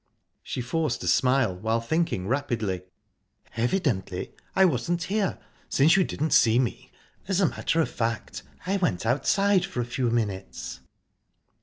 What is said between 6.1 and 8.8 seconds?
see me...As a matter of fact, I